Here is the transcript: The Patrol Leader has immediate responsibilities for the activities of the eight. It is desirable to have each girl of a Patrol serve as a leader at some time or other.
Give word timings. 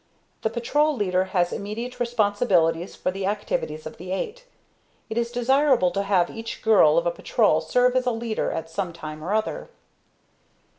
The 0.41 0.49
Patrol 0.49 0.95
Leader 0.95 1.25
has 1.25 1.53
immediate 1.53 1.99
responsibilities 1.99 2.95
for 2.95 3.11
the 3.11 3.27
activities 3.27 3.85
of 3.85 3.97
the 3.97 4.11
eight. 4.11 4.45
It 5.11 5.15
is 5.19 5.29
desirable 5.31 5.91
to 5.91 6.01
have 6.01 6.31
each 6.31 6.63
girl 6.63 6.97
of 6.97 7.05
a 7.05 7.11
Patrol 7.11 7.61
serve 7.61 7.95
as 7.95 8.07
a 8.07 8.11
leader 8.11 8.49
at 8.51 8.67
some 8.67 8.93
time 8.93 9.23
or 9.23 9.31
other. 9.31 9.69